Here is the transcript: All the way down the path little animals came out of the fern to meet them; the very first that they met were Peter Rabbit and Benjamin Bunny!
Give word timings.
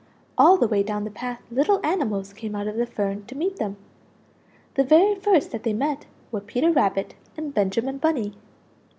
All 0.35 0.57
the 0.57 0.67
way 0.67 0.81
down 0.81 1.03
the 1.03 1.11
path 1.11 1.43
little 1.51 1.79
animals 1.85 2.33
came 2.33 2.55
out 2.55 2.65
of 2.67 2.75
the 2.75 2.87
fern 2.87 3.23
to 3.27 3.35
meet 3.37 3.57
them; 3.57 3.77
the 4.73 4.83
very 4.83 5.13
first 5.13 5.51
that 5.51 5.61
they 5.61 5.73
met 5.73 6.07
were 6.31 6.41
Peter 6.41 6.71
Rabbit 6.71 7.13
and 7.37 7.53
Benjamin 7.53 7.99
Bunny! 7.99 8.33